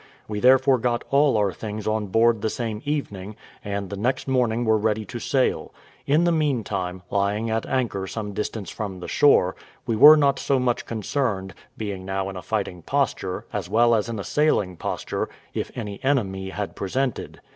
We 0.27 0.39
therefore 0.39 0.79
got 0.79 1.03
all 1.11 1.37
our 1.37 1.51
things 1.53 1.85
on 1.85 2.07
board 2.07 2.41
the 2.41 2.49
same 2.49 2.81
evening, 2.85 3.35
and 3.63 3.91
the 3.91 3.95
next 3.95 4.27
morning 4.27 4.65
were 4.65 4.79
ready 4.79 5.05
to 5.05 5.19
sail: 5.19 5.75
in 6.07 6.23
the 6.23 6.31
meantime, 6.31 7.03
lying 7.11 7.51
at 7.51 7.67
anchor 7.67 8.05
at 8.05 8.09
some 8.09 8.33
distance 8.33 8.71
from 8.71 8.99
the 8.99 9.07
shore, 9.07 9.55
we 9.85 9.95
were 9.95 10.17
not 10.17 10.39
so 10.39 10.57
much 10.57 10.87
concerned, 10.87 11.53
being 11.77 12.03
now 12.03 12.29
in 12.29 12.35
a 12.35 12.41
fighting 12.41 12.81
posture, 12.81 13.45
as 13.53 13.69
well 13.69 13.93
as 13.93 14.09
in 14.09 14.17
a 14.17 14.23
sailing 14.23 14.75
posture, 14.75 15.29
if 15.53 15.69
any 15.75 16.03
enemy 16.03 16.49
had 16.49 16.75
presented. 16.75 17.39